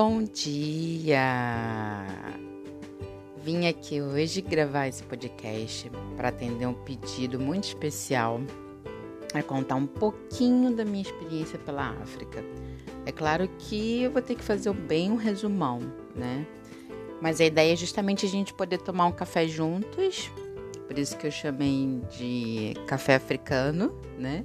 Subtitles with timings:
[0.00, 1.18] Bom dia!
[3.42, 8.40] Vim aqui hoje gravar esse podcast para atender um pedido muito especial,
[9.34, 12.44] é contar um pouquinho da minha experiência pela África.
[13.06, 15.80] É claro que eu vou ter que fazer bem um resumão,
[16.14, 16.46] né?
[17.20, 20.30] Mas a ideia é justamente a gente poder tomar um café juntos,
[20.86, 24.44] por isso que eu chamei de café africano, né?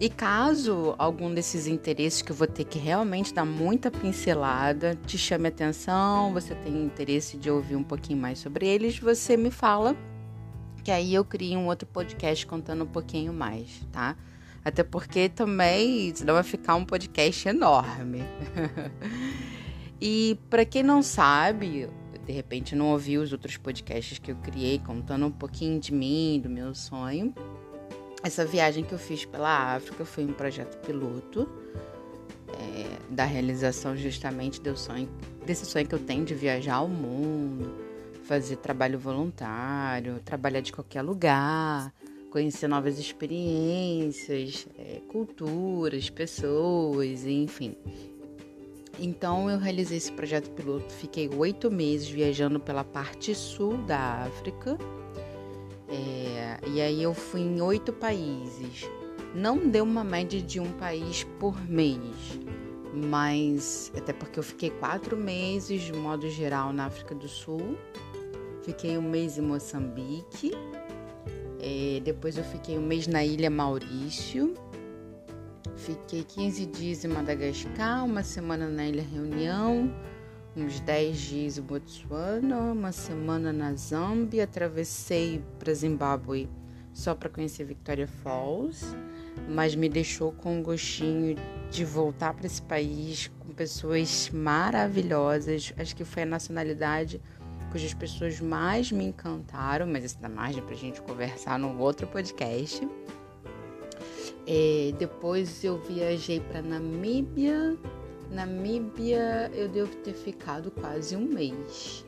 [0.00, 5.18] E caso algum desses interesses que eu vou ter que realmente dar muita pincelada te
[5.18, 9.96] chame atenção, você tem interesse de ouvir um pouquinho mais sobre eles, você me fala,
[10.84, 14.16] que aí eu crio um outro podcast contando um pouquinho mais, tá?
[14.64, 18.22] Até porque também senão vai ficar um podcast enorme.
[20.00, 21.88] e para quem não sabe,
[22.24, 26.38] de repente não ouviu os outros podcasts que eu criei contando um pouquinho de mim,
[26.40, 27.34] do meu sonho,
[28.22, 31.48] essa viagem que eu fiz pela África foi um projeto piloto
[32.48, 35.08] é, da realização justamente sonho,
[35.44, 37.74] desse sonho que eu tenho de viajar ao mundo,
[38.24, 41.92] fazer trabalho voluntário, trabalhar de qualquer lugar,
[42.30, 47.76] conhecer novas experiências, é, culturas, pessoas, enfim.
[48.98, 54.76] Então eu realizei esse projeto piloto, fiquei oito meses viajando pela parte sul da África
[55.88, 58.88] é, e aí eu fui em oito países.
[59.34, 62.38] Não deu uma média de um país por mês,
[62.92, 67.76] mas até porque eu fiquei quatro meses de modo geral na África do Sul,
[68.62, 70.52] fiquei um mês em Moçambique,
[71.60, 74.54] é, depois eu fiquei um mês na Ilha Maurício,
[75.76, 79.92] fiquei 15 dias em Madagascar, uma semana na Ilha Reunião
[80.56, 86.48] uns 10 dias em Botsuana, uma semana na Zâmbia, atravessei para Zimbábue
[86.92, 88.84] só para conhecer Victoria Falls,
[89.48, 91.36] mas me deixou com um gostinho
[91.70, 95.72] de voltar para esse país com pessoas maravilhosas.
[95.78, 97.20] Acho que foi a nacionalidade
[97.70, 102.06] cujas pessoas mais me encantaram, mas isso dá margem para a gente conversar no outro
[102.06, 102.86] podcast.
[104.46, 107.76] É, depois eu viajei para Namíbia,
[108.30, 112.04] Namíbia eu devo ter ficado quase um mês.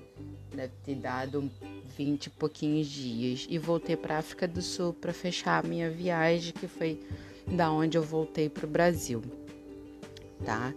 [0.54, 1.50] Deve ter dado
[1.97, 3.47] 20 e pouquinhos dias.
[3.48, 7.00] E voltei para África do Sul para fechar a minha viagem, que foi
[7.47, 9.22] da onde eu voltei para o Brasil.
[10.44, 10.75] Tá?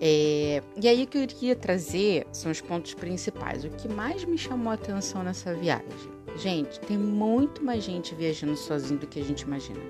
[0.00, 3.64] É, e aí o que eu queria trazer são os pontos principais.
[3.64, 6.16] O que mais me chamou a atenção nessa viagem?
[6.36, 9.80] Gente, tem muito mais gente viajando sozinho do que a gente imagina.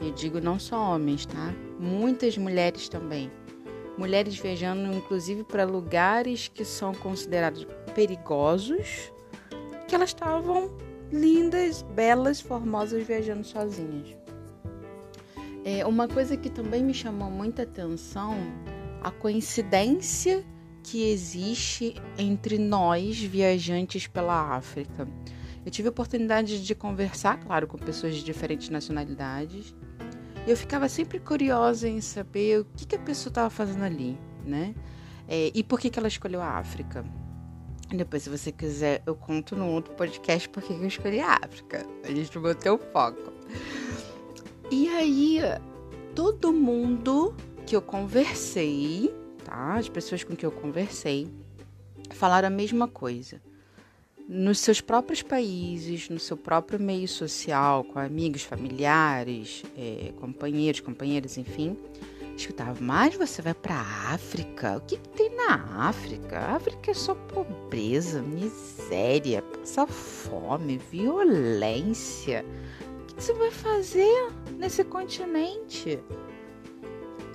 [0.00, 1.54] Eu digo não só homens, tá?
[1.78, 3.30] Muitas mulheres também
[3.96, 9.12] mulheres viajando inclusive para lugares que são considerados perigosos,
[9.88, 10.70] que elas estavam
[11.12, 14.16] lindas, belas, formosas viajando sozinhas.
[15.64, 18.36] É, uma coisa que também me chamou muita atenção,
[19.02, 20.44] a coincidência
[20.82, 25.06] que existe entre nós viajantes pela África.
[25.64, 29.74] Eu tive a oportunidade de conversar, claro, com pessoas de diferentes nacionalidades,
[30.46, 34.74] eu ficava sempre curiosa em saber o que, que a pessoa estava fazendo ali, né?
[35.28, 37.04] É, e por que, que ela escolheu a África.
[37.88, 41.84] Depois, se você quiser, eu conto no outro podcast por que eu escolhi a África.
[42.04, 43.32] A gente mantém o foco.
[44.70, 45.40] E aí,
[46.14, 47.34] todo mundo
[47.66, 49.14] que eu conversei,
[49.44, 49.74] tá?
[49.74, 51.28] As pessoas com que eu conversei,
[52.10, 53.40] falaram a mesma coisa
[54.32, 61.36] nos seus próprios países, no seu próprio meio social, com amigos, familiares, é, companheiros, companheiras,
[61.36, 61.76] enfim,
[62.36, 64.76] escutava, mas você vai para a África?
[64.76, 66.38] O que, que, tem na África?
[66.38, 72.44] A África é só pobreza, miséria, passa fome, violência.
[73.02, 75.98] O que, que você vai fazer nesse continente?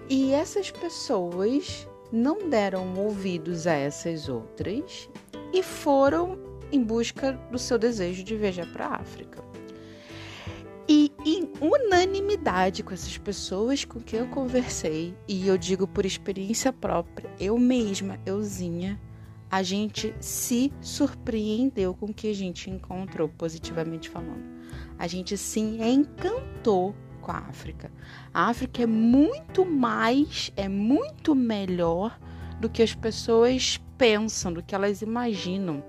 [0.10, 5.10] E essas pessoas não deram ouvidos a essas outras
[5.52, 9.44] e foram em busca do seu desejo de viajar para a África.
[10.88, 16.72] E em unanimidade com essas pessoas com quem eu conversei, e eu digo por experiência
[16.72, 19.00] própria, eu mesma, euzinha,
[19.50, 24.44] a gente se surpreendeu com o que a gente encontrou, positivamente falando.
[24.98, 27.92] A gente se encantou com a África.
[28.34, 32.20] A África é muito mais, é muito melhor
[32.60, 35.84] do que as pessoas pensam, do que elas imaginam.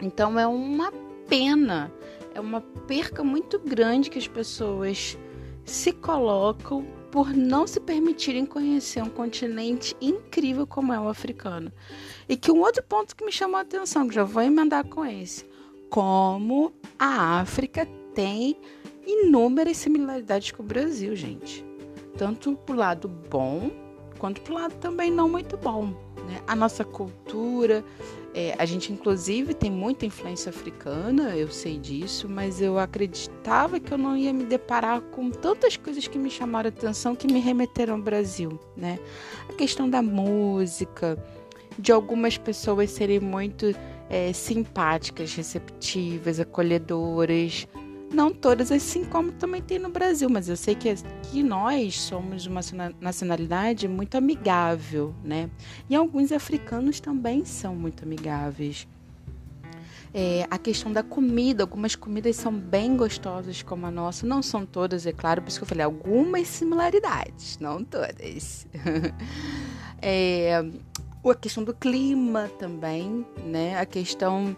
[0.00, 0.92] Então é uma
[1.28, 1.92] pena,
[2.34, 5.18] é uma perca muito grande que as pessoas
[5.64, 11.72] se colocam por não se permitirem conhecer um continente incrível como é o africano.
[12.28, 15.04] E que um outro ponto que me chamou a atenção, que já vou emendar com
[15.06, 15.46] esse,
[15.88, 18.56] como a África tem
[19.06, 21.64] inúmeras similaridades com o Brasil, gente.
[22.18, 23.70] Tanto pro lado bom
[24.24, 25.88] quanto para o lado também não muito bom.
[26.26, 26.40] Né?
[26.46, 27.84] A nossa cultura,
[28.32, 33.92] é, a gente inclusive tem muita influência africana, eu sei disso, mas eu acreditava que
[33.92, 37.96] eu não ia me deparar com tantas coisas que me chamaram atenção, que me remeteram
[37.96, 38.58] ao Brasil.
[38.74, 38.98] Né?
[39.46, 41.22] A questão da música,
[41.78, 43.76] de algumas pessoas serem muito
[44.08, 47.68] é, simpáticas, receptivas, acolhedoras.
[48.14, 50.94] Não todas assim como também tem no Brasil, mas eu sei que,
[51.30, 52.60] que nós somos uma
[53.00, 55.50] nacionalidade muito amigável, né?
[55.90, 58.86] E alguns africanos também são muito amigáveis.
[60.16, 64.64] É, a questão da comida, algumas comidas são bem gostosas como a nossa, não são
[64.64, 68.64] todas, é claro, por isso que eu falei, algumas similaridades, não todas.
[70.00, 70.64] é,
[71.24, 73.76] a questão do clima também, né?
[73.76, 74.56] A questão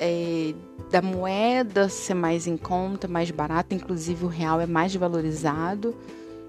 [0.00, 0.54] é,
[0.90, 5.94] da moeda ser mais em conta, mais barata, inclusive o real é mais valorizado.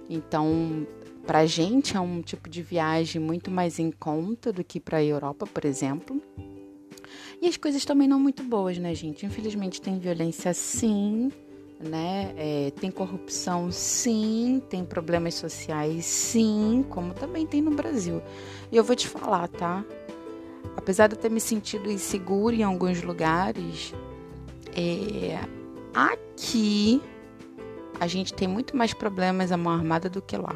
[0.10, 0.88] Então,
[1.28, 4.98] para a gente é um tipo de viagem muito mais em conta do que para
[4.98, 6.22] a Europa, por exemplo.
[7.42, 9.26] E as coisas também não muito boas, né, gente?
[9.26, 11.30] Infelizmente tem violência sim,
[11.80, 12.34] né?
[12.38, 18.22] É, tem corrupção, sim, tem problemas sociais, sim, como também tem no Brasil.
[18.72, 19.84] E eu vou te falar, tá?
[20.76, 23.94] Apesar de eu ter me sentido insegura em alguns lugares,
[24.76, 25.40] é,
[25.94, 27.02] aqui
[28.00, 30.56] a gente tem muito mais problemas à mão armada do que lá,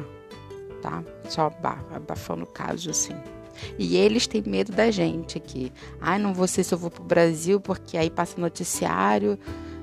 [0.82, 1.04] tá?
[1.28, 1.52] Só
[1.92, 3.14] abafando o caso assim.
[3.78, 5.72] E eles têm medo da gente aqui.
[6.00, 9.38] Ai, não vou sei se eu vou pro Brasil, porque aí passa noticiário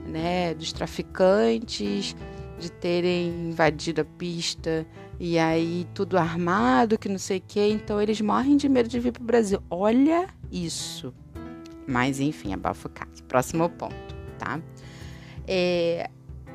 [0.05, 2.15] né, dos traficantes,
[2.59, 4.85] de terem invadido a pista
[5.19, 8.99] e aí tudo armado, que não sei o que, então eles morrem de medo de
[8.99, 9.61] vir para o Brasil.
[9.69, 11.13] Olha isso.
[11.87, 13.23] Mas enfim, abafa o caso.
[13.23, 14.61] Próximo ponto, tá?
[15.47, 16.09] É,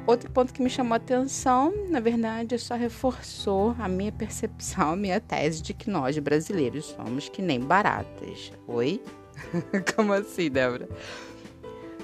[0.06, 4.96] outro ponto que me chamou a atenção, na verdade, só reforçou a minha percepção, a
[4.96, 8.52] minha tese de que nós brasileiros somos que nem baratas.
[8.66, 9.02] Oi?
[9.94, 10.88] Como assim, Débora?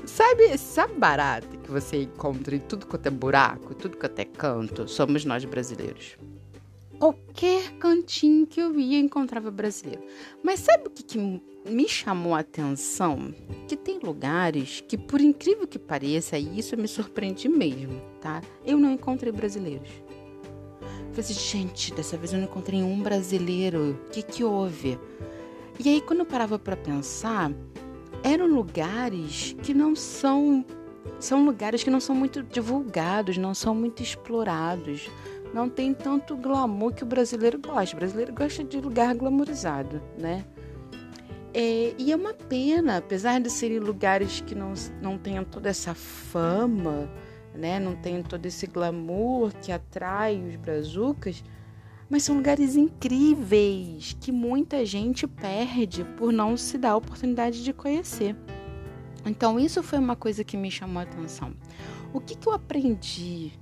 [0.05, 4.87] Sabe, sabe barata que você encontra em tudo quanto é buraco, tudo quanto é canto?
[4.87, 6.17] Somos nós brasileiros.
[6.99, 10.03] Qualquer cantinho que eu ia encontrava brasileiro.
[10.43, 11.19] Mas sabe o que, que
[11.69, 13.35] me chamou a atenção?
[13.67, 18.43] Que tem lugares que, por incrível que pareça, e isso me surpreende mesmo, tá?
[18.65, 19.89] Eu não encontrei brasileiros.
[20.81, 23.99] Eu falei assim, gente, dessa vez eu não encontrei um brasileiro.
[24.07, 24.99] O que que houve?
[25.79, 27.51] E aí, quando eu parava para pensar,
[28.23, 30.65] eram lugares que não são
[31.19, 35.09] são lugares que não são muito divulgados, não são muito explorados.
[35.53, 37.95] Não tem tanto glamour que o brasileiro gosta.
[37.95, 40.45] O brasileiro gosta de lugar glamourizado, né?
[41.53, 45.95] É, e é uma pena, apesar de serem lugares que não, não tenham toda essa
[45.95, 47.09] fama,
[47.55, 47.79] né?
[47.79, 51.45] Não tenham todo esse glamour que atrai os brazucas,
[52.11, 57.73] mas são lugares incríveis que muita gente perde por não se dar a oportunidade de
[57.73, 58.35] conhecer.
[59.25, 61.55] Então, isso foi uma coisa que me chamou a atenção.
[62.13, 63.53] O que, que eu aprendi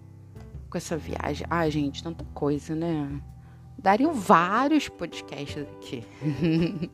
[0.69, 1.47] com essa viagem?
[1.49, 3.21] Ah, gente, tanta coisa, né?
[3.79, 6.05] Dariam vários podcasts aqui.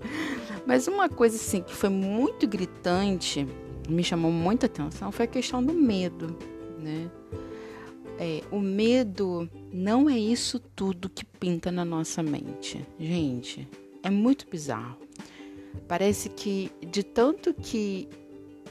[0.66, 3.46] Mas uma coisa assim que foi muito gritante,
[3.88, 6.36] me chamou muita atenção, foi a questão do medo,
[6.78, 7.10] né?
[8.18, 12.84] É, o medo não é isso tudo que pinta na nossa mente.
[12.98, 13.68] Gente,
[14.02, 14.98] é muito bizarro.
[15.86, 18.08] Parece que de tanto que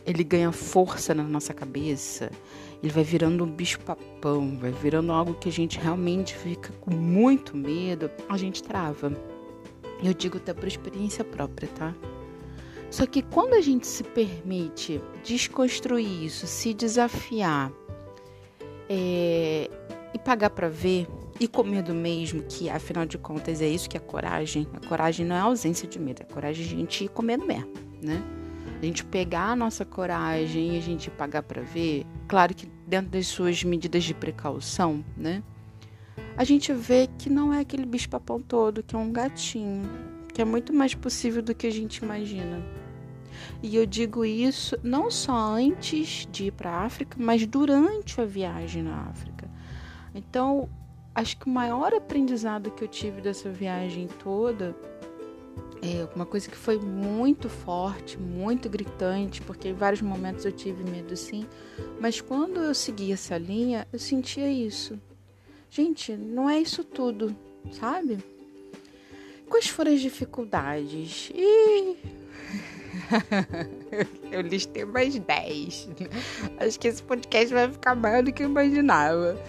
[0.08, 2.32] ele ganha força na nossa cabeça,
[2.82, 7.56] ele vai virando um bicho-papão, vai virando algo que a gente realmente fica com muito
[7.56, 9.12] medo, a gente trava.
[10.02, 11.94] Eu digo até por experiência própria, tá?
[12.90, 17.70] Só que quando a gente se permite desconstruir isso, se desafiar,
[18.90, 19.70] é,
[20.14, 21.06] e pagar para ver
[21.40, 24.66] e com medo mesmo, que afinal de contas é isso que é coragem.
[24.74, 27.22] A coragem não é a ausência de medo, é a coragem a gente ir com
[27.22, 28.37] medo mesmo, né?
[28.80, 33.10] A gente pegar a nossa coragem e a gente pagar para ver, claro que dentro
[33.12, 35.42] das suas medidas de precaução, né?
[36.38, 39.90] A gente vê que não é aquele bicho-papão todo, que é um gatinho,
[40.32, 42.64] que é muito mais possível do que a gente imagina.
[43.64, 48.26] E eu digo isso não só antes de ir para a África, mas durante a
[48.26, 49.50] viagem na África.
[50.14, 50.70] Então,
[51.16, 54.76] acho que o maior aprendizado que eu tive dessa viagem toda
[55.82, 60.84] é uma coisa que foi muito forte, muito gritante, porque em vários momentos eu tive
[60.84, 61.48] medo sim,
[62.00, 65.00] mas quando eu segui essa linha, eu sentia isso.
[65.70, 67.36] Gente, não é isso tudo,
[67.72, 68.18] sabe?
[69.50, 71.32] Quais foram as dificuldades?
[71.34, 71.98] E
[74.32, 75.90] eu listei mais 10.
[76.60, 79.42] Acho que esse podcast vai ficar maior do que eu imaginava.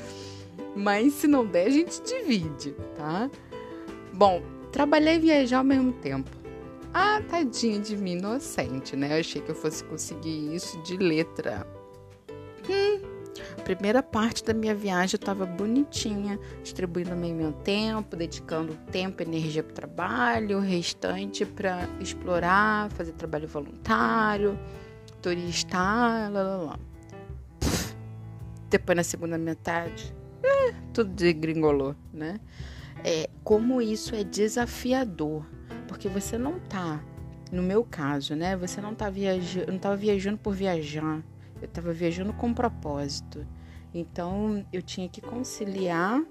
[0.77, 3.31] Mas se não der, a gente divide, tá?
[4.13, 4.43] Bom,
[4.79, 6.31] trabalhar e viajar ao mesmo tempo.
[6.95, 9.17] Ah, tadinha de mim, inocente, né?
[9.17, 11.67] Eu achei que eu fosse conseguir isso de letra.
[12.71, 13.01] Hum,
[13.65, 19.27] primeira parte da minha viagem eu tava bonitinha, distribuindo meio meu tempo, dedicando tempo e
[19.27, 24.57] energia pro trabalho, o restante para explorar, fazer trabalho voluntário,
[25.21, 26.79] turistar, lá, lá, lá.
[28.71, 32.39] Depois na segunda metade, é, tudo degringolou, né?
[33.05, 35.47] É, como isso é desafiador,
[35.87, 37.03] porque você não tá,
[37.51, 38.57] no meu caso, né?
[38.57, 41.23] Você não tá viajando, não tava viajando por viajar,
[41.61, 43.47] eu estava viajando com propósito.
[43.95, 46.23] Então eu tinha que conciliar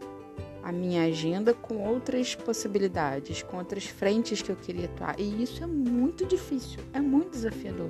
[0.62, 5.20] a minha agenda com outras possibilidades, com outras frentes que eu queria atuar.
[5.20, 7.90] E isso é muito difícil, é muito desafiador.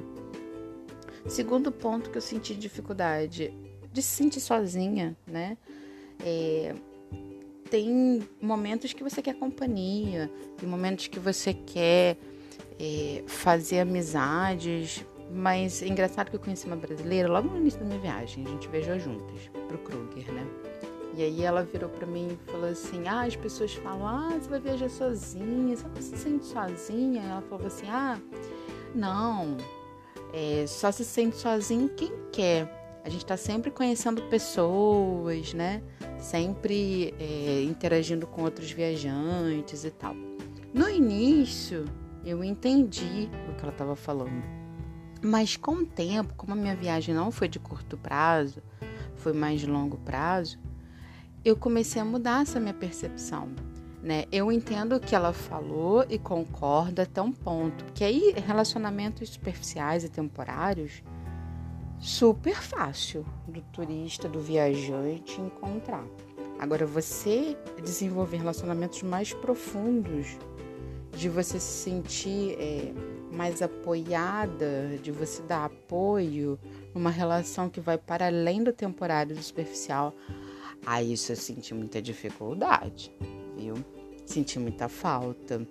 [1.26, 3.54] Segundo ponto que eu senti dificuldade,
[3.92, 5.58] de se sentir sozinha, né?
[6.24, 6.74] É,
[7.68, 12.18] tem momentos que você quer companhia, tem momentos que você quer
[12.80, 17.86] é, fazer amizades, mas é engraçado que eu conheci uma brasileira logo no início da
[17.86, 20.48] minha viagem, a gente viajou juntas pro Kruger, né?
[21.16, 24.48] E aí ela virou para mim e falou assim: "Ah, as pessoas falam: "Ah, você
[24.48, 28.20] vai viajar sozinha, você não se sente sozinha?" Ela falou assim: "Ah,
[28.94, 29.58] não.
[30.32, 32.87] É, só se sente sozinho quem quer.
[33.08, 35.82] A gente está sempre conhecendo pessoas, né?
[36.20, 40.14] Sempre é, interagindo com outros viajantes e tal.
[40.74, 41.86] No início,
[42.26, 44.44] eu entendi o que ela estava falando.
[45.24, 48.62] Mas com o tempo, como a minha viagem não foi de curto prazo,
[49.16, 50.60] foi mais de longo prazo,
[51.46, 53.48] eu comecei a mudar essa minha percepção.
[54.04, 54.26] Né?
[54.34, 57.86] Eu entendo o que ela falou e concordo até um ponto.
[57.94, 61.02] Que aí, relacionamentos superficiais e temporários
[62.00, 66.06] super fácil do turista, do viajante encontrar.
[66.60, 70.38] Agora, você desenvolver relacionamentos mais profundos,
[71.12, 72.94] de você se sentir é,
[73.32, 76.60] mais apoiada, de você dar apoio
[76.94, 80.13] numa relação que vai para além do temporário, do superficial,
[80.86, 83.12] aí isso eu senti muita dificuldade,
[83.56, 83.75] viu?
[84.25, 85.66] Senti muita falta.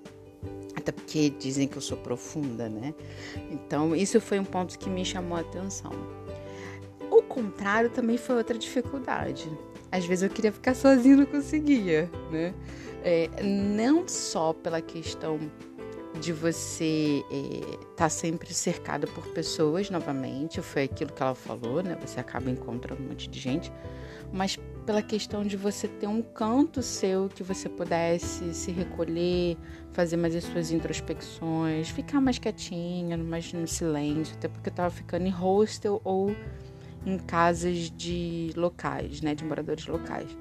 [0.77, 2.95] Até porque dizem que eu sou profunda, né?
[3.51, 5.91] Então, isso foi um ponto que me chamou a atenção.
[7.37, 9.47] Contrário também foi outra dificuldade.
[9.93, 12.55] Às vezes eu queria ficar sozinha e não conseguia, né?
[13.05, 15.39] É, não só pela questão
[16.19, 21.83] de você estar é, tá sempre cercada por pessoas novamente, foi aquilo que ela falou,
[21.83, 21.95] né?
[22.01, 23.71] Você acaba encontrando um monte de gente,
[24.33, 29.59] mas pela questão de você ter um canto seu que você pudesse se recolher,
[29.93, 34.89] fazer mais as suas introspecções, ficar mais quietinha, mais no silêncio, até porque eu tava
[34.89, 36.35] ficando em hostel ou
[37.07, 40.37] em casas de locais, né, de moradores locais.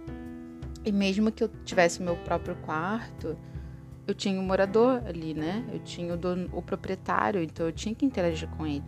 [0.84, 3.38] E mesmo que eu tivesse meu próprio quarto,
[4.08, 5.66] eu tinha um morador ali, né?
[5.72, 8.84] Eu tinha o, dono, o proprietário, então eu tinha que interagir com ele.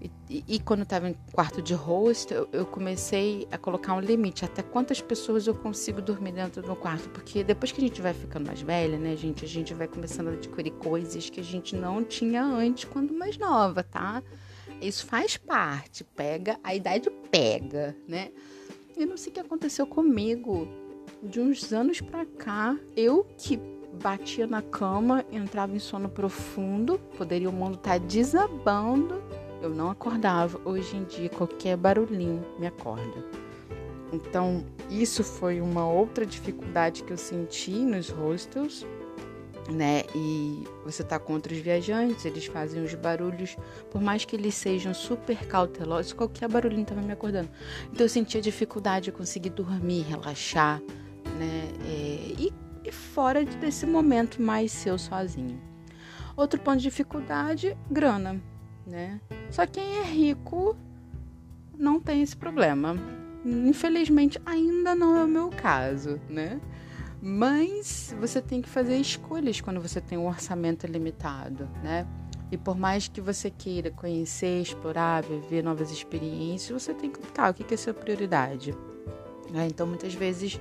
[0.00, 3.94] E, e, e quando eu estava em quarto de host, eu, eu, comecei a colocar
[3.94, 4.44] um limite.
[4.44, 7.08] Até quantas pessoas eu consigo dormir dentro do quarto?
[7.10, 9.44] Porque depois que a gente vai ficando mais velha, né, gente?
[9.44, 13.38] A gente vai começando a adquirir coisas que a gente não tinha antes quando mais
[13.38, 14.22] nova, tá?
[14.82, 16.04] Isso faz parte.
[16.04, 18.30] Pega, a idade pega, né?
[18.96, 20.68] Eu não sei o que aconteceu comigo.
[21.22, 23.58] De uns anos pra cá, eu que
[24.02, 29.22] batia na cama, entrava em sono profundo, poderia o mundo estar tá desabando
[29.62, 30.60] eu não acordava.
[30.64, 33.24] Hoje em dia, qualquer barulhinho me acorda.
[34.12, 38.84] Então, isso foi uma outra dificuldade que eu senti nos hostels,
[39.72, 40.02] né?
[40.14, 43.56] E você tá com outros viajantes, eles fazem os barulhos,
[43.90, 47.48] por mais que eles sejam super cautelosos, qualquer barulhinho tava me acordando.
[47.92, 50.80] Então, eu sentia dificuldade de conseguir dormir, relaxar,
[51.38, 51.68] né?
[51.86, 52.52] É, e,
[52.84, 55.60] e fora desse momento mais seu sozinho.
[56.36, 58.40] Outro ponto de dificuldade, grana
[58.86, 59.20] né?
[59.50, 60.76] Só quem é rico
[61.78, 62.96] não tem esse problema.
[63.44, 66.60] Infelizmente, ainda não é o meu caso, né?
[67.24, 72.04] Mas você tem que fazer escolhas quando você tem um orçamento limitado, né?
[72.50, 77.52] E por mais que você queira conhecer, explorar, viver novas experiências, você tem que optar
[77.52, 78.74] o que é a sua prioridade.
[79.52, 79.68] Né?
[79.68, 80.60] Então, muitas vezes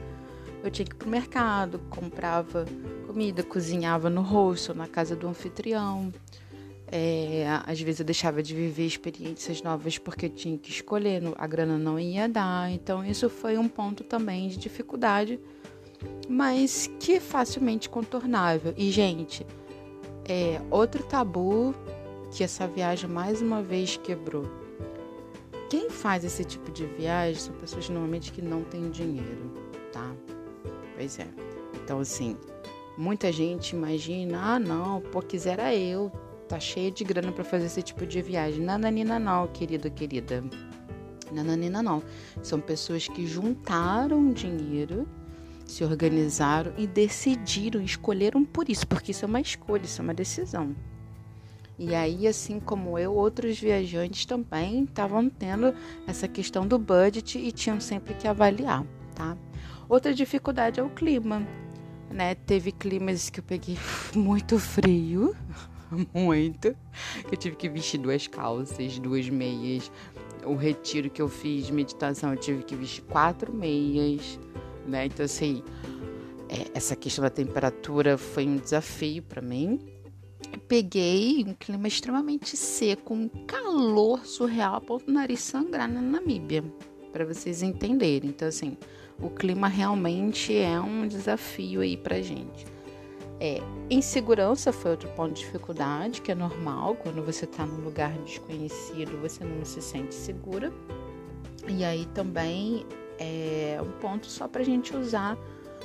[0.63, 2.65] eu tinha que ir pro mercado, comprava
[3.07, 6.13] comida, cozinhava no rosto, na casa do anfitrião.
[6.87, 11.47] É, às vezes eu deixava de viver experiências novas porque eu tinha que escolher, a
[11.47, 12.71] grana não ia dar.
[12.71, 15.39] Então, isso foi um ponto também de dificuldade,
[16.27, 18.73] mas que facilmente contornável.
[18.77, 19.45] E, gente,
[20.27, 21.75] é outro tabu
[22.31, 24.45] que essa viagem mais uma vez quebrou.
[25.69, 29.51] Quem faz esse tipo de viagem são pessoas normalmente que não têm dinheiro,
[29.91, 30.13] tá?
[30.95, 31.27] Pois é.
[31.83, 32.37] Então, assim,
[32.97, 36.11] Muita gente imagina, ah, não, pô, quisera eu,
[36.47, 38.63] tá cheia de grana para fazer esse tipo de viagem.
[38.63, 40.43] Nananina não, querido, querida.
[41.31, 42.03] Nananina não.
[42.43, 45.07] São pessoas que juntaram dinheiro,
[45.71, 50.13] se organizaram e decidiram, escolheram por isso, porque isso é uma escolha, isso é uma
[50.13, 50.75] decisão.
[51.79, 55.73] E aí, assim como eu, outros viajantes também estavam tendo
[56.05, 58.85] essa questão do budget e tinham sempre que avaliar,
[59.15, 59.35] tá?
[59.89, 61.41] Outra dificuldade é o clima,
[62.09, 62.35] né?
[62.35, 63.77] Teve climas que eu peguei
[64.13, 65.35] muito frio,
[66.13, 66.75] muito.
[67.31, 69.91] Eu tive que vestir duas calças, duas meias.
[70.45, 74.39] O retiro que eu fiz, meditação, eu tive que vestir quatro meias,
[74.85, 75.05] né?
[75.05, 75.63] Então, assim,
[76.49, 79.79] é, essa questão da temperatura foi um desafio para mim.
[80.67, 86.63] Peguei um clima extremamente seco, um calor surreal a ponto do nariz sangrar na Namíbia,
[87.11, 88.29] para vocês entenderem.
[88.29, 88.77] Então, assim,
[89.19, 92.65] o clima realmente é um desafio aí pra gente.
[93.39, 93.59] É,
[93.89, 99.19] insegurança foi outro ponto de dificuldade, que é normal, quando você está num lugar desconhecido,
[99.19, 100.71] você não se sente segura.
[101.67, 102.85] E aí também
[103.21, 105.37] é um ponto só para a gente usar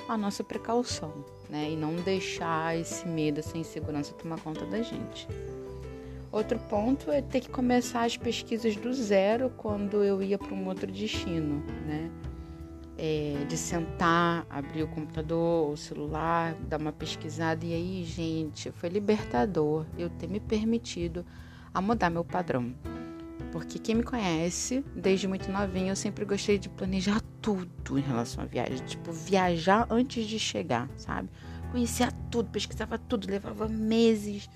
[0.08, 1.12] a nossa precaução,
[1.48, 1.70] né?
[1.70, 5.28] E não deixar esse medo, essa insegurança tomar conta da gente.
[6.32, 10.66] Outro ponto é ter que começar as pesquisas do zero quando eu ia para um
[10.66, 12.10] outro destino, né?
[12.98, 17.64] é, de sentar, abrir o computador, o celular, dar uma pesquisada.
[17.64, 21.24] E aí, gente, foi libertador eu ter me permitido
[21.72, 22.74] a mudar meu padrão.
[23.56, 28.44] Porque quem me conhece, desde muito novinho, eu sempre gostei de planejar tudo em relação
[28.44, 28.84] à viagem.
[28.84, 31.30] Tipo, viajar antes de chegar, sabe?
[31.72, 34.46] Conhecia tudo, pesquisava tudo, levava meses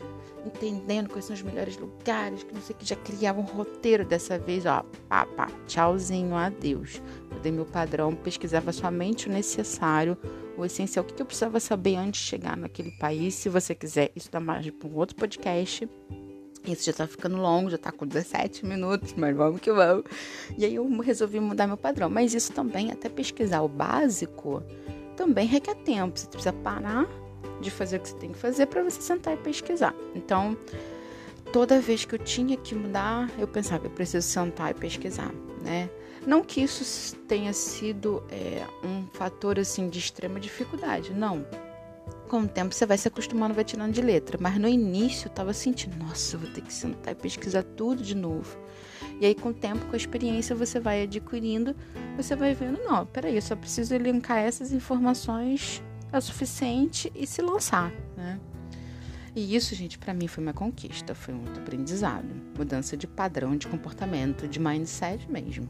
[0.45, 4.39] entendendo quais são os melhores lugares, que não sei que já criava um roteiro dessa
[4.39, 7.01] vez, ó, pá, pá, tchauzinho, adeus.
[7.33, 10.15] Mudei meu padrão, pesquisava somente o necessário,
[10.59, 13.33] o essencial, o que eu precisava saber antes de chegar naquele país.
[13.33, 15.89] Se você quiser, isso dá mais para um outro podcast.
[16.67, 20.05] Isso já tá ficando longo, já tá com 17 minutos, mas vamos que vamos.
[20.59, 22.11] E aí eu resolvi mudar meu padrão.
[22.11, 24.63] Mas isso também, até pesquisar o básico,
[25.17, 26.19] também requer tempo.
[26.19, 27.07] Você precisa parar
[27.61, 29.95] de fazer o que você tem que fazer para você sentar e pesquisar.
[30.15, 30.57] Então,
[31.53, 35.89] toda vez que eu tinha que mudar, eu pensava, eu preciso sentar e pesquisar, né?
[36.27, 41.47] Não que isso tenha sido é, um fator assim de extrema dificuldade, não.
[42.31, 44.39] Com o tempo você vai se acostumando, vai tirando de letra.
[44.41, 48.15] Mas no início eu tava sentindo, nossa, vou ter que sentar e pesquisar tudo de
[48.15, 48.57] novo.
[49.21, 51.75] E aí, com o tempo, com a experiência, você vai adquirindo,
[52.17, 57.27] você vai vendo, não, peraí, eu só preciso elencar essas informações é o suficiente e
[57.27, 58.39] se lançar, né?
[59.35, 63.67] E isso, gente, para mim foi uma conquista, foi muito aprendizado, mudança de padrão de
[63.67, 65.69] comportamento, de mindset mesmo.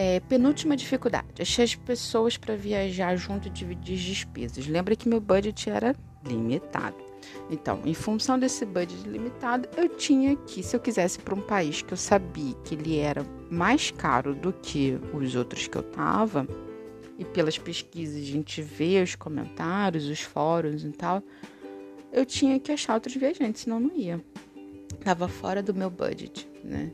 [0.00, 4.68] É, penúltima dificuldade, achei as pessoas para viajar junto e dividir as despesas.
[4.68, 5.92] Lembra que meu budget era
[6.24, 6.94] limitado.
[7.50, 11.82] Então, em função desse budget limitado, eu tinha que, se eu quisesse para um país
[11.82, 16.46] que eu sabia que ele era mais caro do que os outros que eu tava,
[17.18, 21.20] e pelas pesquisas a gente vê os comentários, os fóruns e tal,
[22.12, 24.24] eu tinha que achar outros viajantes, senão não ia.
[25.02, 26.88] Tava fora do meu budget, né?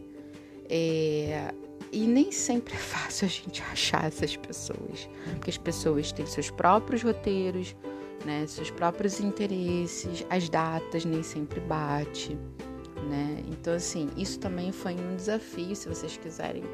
[0.68, 1.53] É...
[1.92, 6.50] E nem sempre é fácil a gente achar essas pessoas, porque as pessoas têm seus
[6.50, 7.77] próprios roteiros,
[8.24, 8.44] né?
[8.48, 12.37] Seus próprios interesses, as datas nem sempre bate
[13.05, 13.42] né?
[13.48, 16.64] Então, assim, isso também foi um desafio, se vocês quiserem,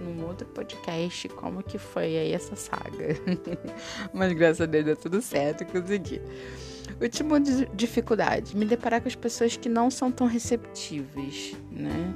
[0.00, 3.16] num outro podcast, como que foi aí essa saga.
[4.12, 6.20] Mas graças a Deus deu tudo certo, consegui.
[7.00, 12.14] Última dificuldade, me deparar com as pessoas que não são tão receptíveis, né?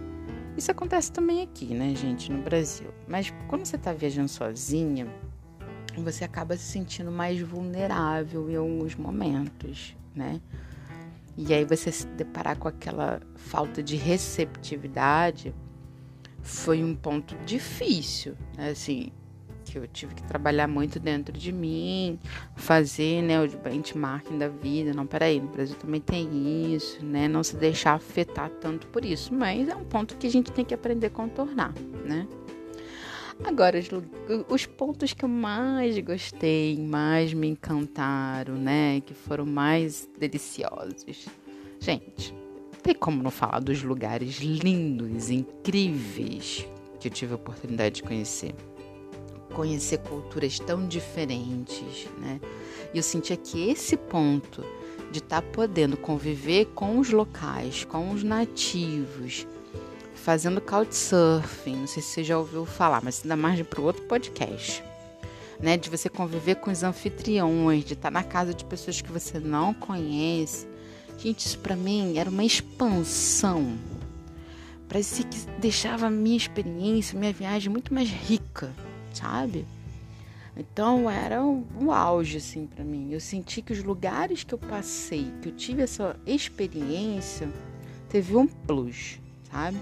[0.57, 2.93] Isso acontece também aqui, né, gente, no Brasil.
[3.09, 5.07] Mas quando você tá viajando sozinha,
[5.97, 10.41] você acaba se sentindo mais vulnerável em alguns momentos, né?
[11.37, 15.55] E aí você se deparar com aquela falta de receptividade
[16.43, 18.71] foi um ponto difícil, né?
[18.71, 19.13] assim,
[19.73, 22.19] que eu tive que trabalhar muito dentro de mim,
[22.55, 24.93] fazer, né, o benchmarking da vida.
[24.93, 27.27] Não, peraí, no Brasil também tem isso, né?
[27.27, 30.65] Não se deixar afetar tanto por isso, mas é um ponto que a gente tem
[30.65, 31.73] que aprender a contornar,
[32.05, 32.29] né?
[33.43, 33.89] Agora, os,
[34.49, 39.01] os, pontos que eu mais gostei, mais me encantaram, né?
[39.01, 41.27] Que foram mais deliciosos.
[41.81, 42.35] Gente,
[42.83, 46.69] tem como não falar dos lugares lindos, incríveis
[47.01, 48.55] que eu tive a oportunidade de conhecer.
[49.55, 52.41] Conhecer culturas tão diferentes, né?
[52.93, 54.65] E eu sentia que esse ponto
[55.11, 59.47] de estar tá podendo conviver com os locais, com os nativos,
[60.15, 61.77] fazendo couchsurfing.
[61.77, 64.83] Não sei se você já ouviu falar, mas dá margem para outro podcast.
[65.61, 65.77] né?
[65.77, 69.73] De você conviver com os anfitriões, de estar na casa de pessoas que você não
[69.73, 70.67] conhece.
[71.19, 73.79] Gente, isso para mim era uma expansão.
[74.89, 78.73] Parecia que deixava a minha experiência, minha viagem muito mais rica,
[79.13, 79.67] sabe?
[80.57, 83.13] Então era um, um auge assim para mim.
[83.13, 87.49] Eu senti que os lugares que eu passei, que eu tive essa experiência,
[88.09, 89.19] teve um plus,
[89.51, 89.79] sabe?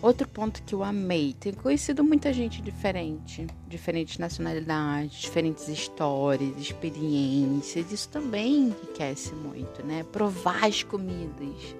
[0.00, 7.92] Outro ponto que eu amei, tenho conhecido muita gente diferente, diferentes nacionalidades, diferentes histórias, experiências.
[7.92, 10.04] Isso também enriquece muito, né?
[10.10, 11.76] Provar as comidas.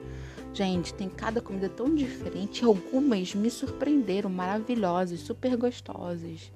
[0.55, 2.65] Gente, tem cada comida tão diferente.
[2.65, 6.53] Algumas me surpreenderam, maravilhosas, super gostosas.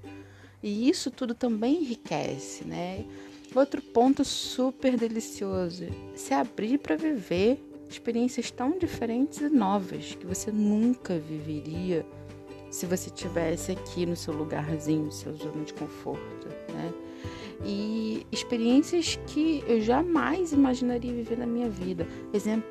[0.62, 3.04] E isso tudo também enriquece, né?
[3.54, 10.50] Outro ponto super delicioso: se abrir para viver experiências tão diferentes e novas que você
[10.50, 12.04] nunca viveria
[12.70, 16.92] se você tivesse aqui no seu lugarzinho, seu zona de conforto, né?
[17.64, 22.06] E experiências que eu jamais imaginaria viver na minha vida.
[22.34, 22.68] Exemplo,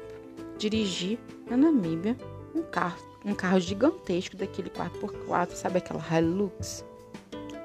[0.57, 2.17] dirigir na Namíbia
[2.53, 6.85] um carro, um carro gigantesco daquele 4x4, sabe aquela Hilux?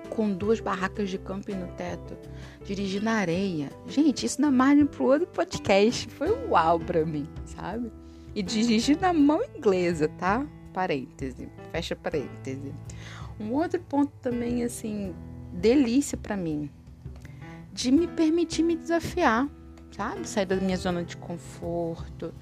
[0.09, 2.17] Com duas barracas de camping no teto
[2.65, 3.71] dirigir na areia.
[3.87, 6.09] Gente, isso dá margem pro outro podcast.
[6.09, 7.91] Foi uau pra mim, sabe?
[8.35, 10.47] E dirigir na mão inglesa, tá?
[10.73, 12.73] Parêntese, fecha parêntese.
[13.41, 15.15] Um outro ponto também, assim,
[15.53, 16.71] delícia para mim,
[17.73, 19.49] de me permitir me desafiar,
[19.91, 20.29] sabe?
[20.29, 22.33] Sair da minha zona de conforto,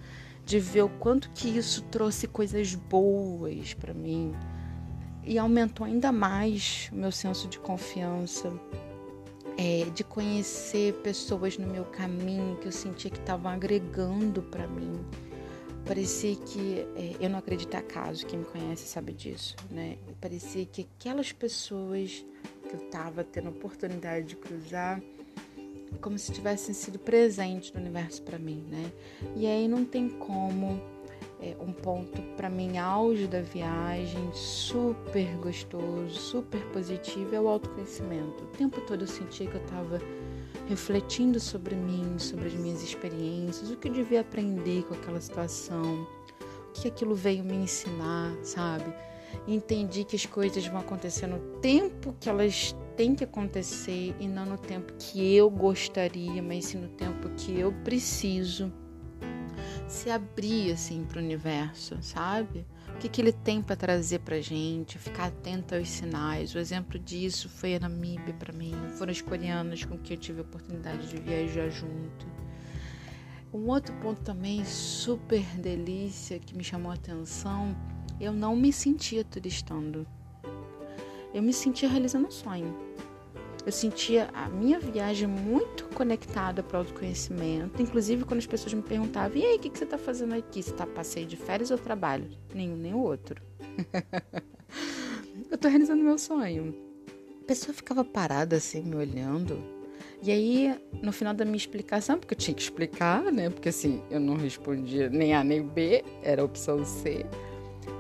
[0.49, 4.35] de ver o quanto que isso trouxe coisas boas para mim
[5.23, 8.51] e aumentou ainda mais o meu senso de confiança,
[9.59, 15.05] é, de conhecer pessoas no meu caminho que eu sentia que estavam agregando para mim.
[15.85, 19.99] Parecia que é, eu não acredito em acaso, quem me conhece sabe disso, né?
[20.19, 22.25] Parecia que aquelas pessoas
[22.67, 24.99] que eu estava tendo a oportunidade de cruzar,
[26.01, 28.93] como se tivessem sido presentes no universo para mim, né?
[29.37, 30.81] E aí não tem como
[31.41, 38.45] é, um ponto para mim auge da viagem, super gostoso, super positivo, é o autoconhecimento.
[38.45, 40.01] O tempo todo eu sentia que eu estava
[40.69, 46.07] refletindo sobre mim, sobre as minhas experiências, o que eu devia aprender com aquela situação,
[46.69, 48.93] o que aquilo veio me ensinar, sabe?
[49.47, 54.45] entendi que as coisas vão acontecer no tempo que elas têm que acontecer e não
[54.45, 58.73] no tempo que eu gostaria, mas sim no tempo que eu preciso
[59.87, 62.67] se abrir assim para o universo, sabe?
[62.89, 66.53] O que, que ele tem para trazer para gente, ficar atento aos sinais.
[66.57, 70.41] O exemplo disso foi a Namíbia para mim, foram os coreanos com que eu tive
[70.41, 72.27] a oportunidade de viajar junto.
[73.55, 77.77] Um outro ponto também super delícia que me chamou a atenção,
[78.21, 80.05] eu não me sentia turistando.
[81.33, 82.89] Eu me sentia realizando um sonho
[83.69, 87.83] eu sentia a minha viagem muito conectada para o autoconhecimento.
[87.83, 90.63] Inclusive, quando as pessoas me perguntavam: e aí, o que, você está fazendo aqui?
[90.63, 92.27] Você está passeio de férias ou trabalho?
[92.55, 93.43] Nenhum, nem o outro.
[95.51, 96.75] eu estou realizando meu sonho.
[97.43, 99.63] A pessoa ficava parada assim, me olhando.
[100.23, 103.51] E aí, no final da minha explicação, porque eu tinha que explicar, né?
[103.51, 107.27] Porque assim, eu não respondia nem A nem B, era a opção C.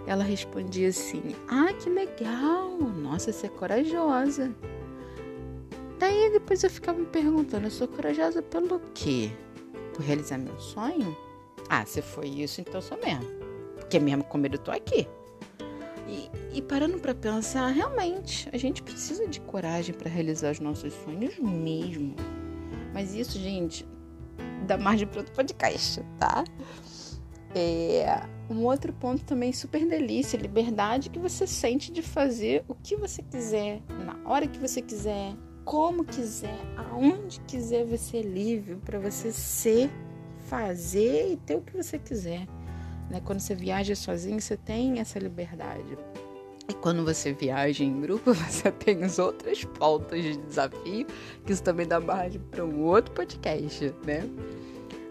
[0.06, 2.70] Ela respondia assim: Ah, que legal!
[2.78, 4.54] Nossa, você é corajosa.
[5.98, 9.30] Daí depois eu ficava me perguntando, eu sou corajosa pelo quê?
[9.94, 11.16] Por realizar meu sonho?
[11.68, 13.26] Ah, se foi isso, então sou mesmo.
[13.76, 15.08] Porque mesmo com medo eu tô aqui.
[16.08, 20.94] E, e parando para pensar, realmente, a gente precisa de coragem para realizar os nossos
[21.04, 22.14] sonhos mesmo.
[22.94, 23.86] Mas isso, gente,
[24.66, 26.44] dá margem para outro podcast, tá?
[27.54, 32.96] É, um outro ponto também super delícia, liberdade que você sente de fazer o que
[32.96, 35.34] você quiser, na hora que você quiser,
[35.64, 39.90] como quiser, aonde quiser você é livre para você ser,
[40.46, 42.46] fazer e ter o que você quiser.
[43.10, 43.20] Né?
[43.24, 45.98] Quando você viaja sozinho, você tem essa liberdade.
[46.68, 51.06] E quando você viaja em grupo, você tem as outras pautas de desafio,
[51.44, 54.22] que isso também dá margem para um outro podcast, né?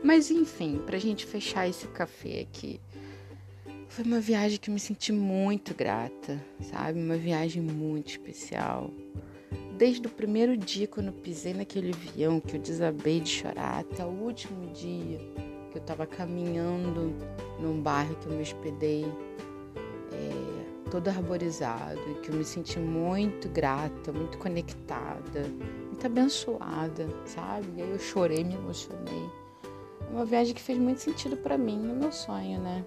[0.04, 2.80] Mas enfim, para a gente fechar esse café aqui,
[3.88, 7.00] foi uma viagem que eu me senti muito grata, sabe?
[7.00, 8.92] Uma viagem muito especial
[9.78, 14.04] desde o primeiro dia quando eu pisei naquele avião, que eu desabei de chorar, até
[14.04, 15.20] o último dia
[15.72, 17.14] que eu estava caminhando
[17.60, 19.06] num bairro que eu me hospedei,
[20.12, 25.46] é, todo arborizado, que eu me senti muito grata, muito conectada,
[25.86, 27.68] muito abençoada, sabe?
[27.78, 29.30] E aí eu chorei, me emocionei.
[30.10, 32.84] É uma viagem que fez muito sentido para mim, no meu sonho, né?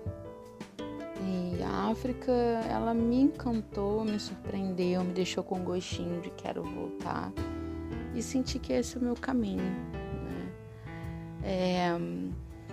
[1.62, 2.32] A África,
[2.68, 7.32] ela me encantou, me surpreendeu, me deixou com gostinho de quero voltar.
[8.14, 9.62] E senti que esse é o meu caminho.
[9.62, 10.52] Né?
[11.42, 11.98] É,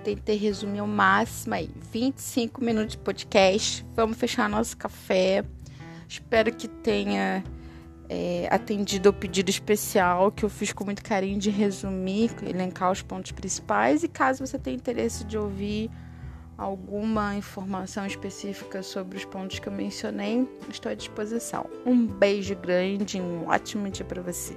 [0.04, 1.70] tentei resumir ao máximo aí.
[1.92, 3.86] 25 minutos de podcast.
[3.96, 5.44] Vamos fechar nosso café.
[6.08, 7.44] Espero que tenha
[8.10, 13.02] é, atendido ao pedido especial que eu fiz com muito carinho de resumir, elencar os
[13.02, 14.04] pontos principais.
[14.04, 15.92] E caso você tenha interesse de ouvir
[16.58, 21.70] alguma informação específica sobre os pontos que eu mencionei, estou à disposição.
[21.86, 24.56] Um beijo grande e um ótimo dia para você.